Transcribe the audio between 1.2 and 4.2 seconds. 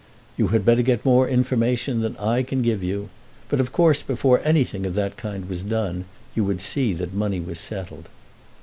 information than I can give you. But, of course,